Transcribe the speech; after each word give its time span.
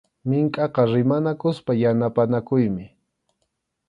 Minkʼaqa 0.27 0.81
rimanakuspa 0.93 1.71
yanapanakuymi. 1.81 2.85